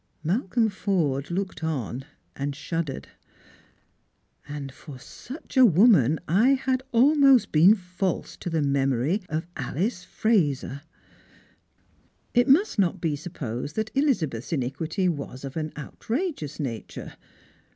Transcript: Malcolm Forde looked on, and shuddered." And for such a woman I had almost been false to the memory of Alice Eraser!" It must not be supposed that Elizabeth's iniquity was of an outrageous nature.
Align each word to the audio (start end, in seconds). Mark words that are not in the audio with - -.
Malcolm 0.23 0.67
Forde 0.67 1.29
looked 1.29 1.63
on, 1.63 2.05
and 2.35 2.55
shuddered." 2.55 3.09
And 4.49 4.71
for 4.71 4.97
such 4.97 5.55
a 5.57 5.63
woman 5.63 6.19
I 6.27 6.55
had 6.55 6.81
almost 6.91 7.51
been 7.51 7.75
false 7.75 8.35
to 8.37 8.49
the 8.49 8.63
memory 8.63 9.21
of 9.29 9.45
Alice 9.55 10.07
Eraser!" 10.25 10.81
It 12.33 12.47
must 12.47 12.79
not 12.79 12.99
be 12.99 13.15
supposed 13.15 13.75
that 13.75 13.91
Elizabeth's 13.93 14.51
iniquity 14.51 15.07
was 15.07 15.43
of 15.45 15.55
an 15.55 15.71
outrageous 15.77 16.59
nature. 16.59 17.13